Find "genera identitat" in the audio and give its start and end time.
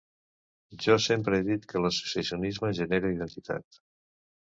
2.79-3.79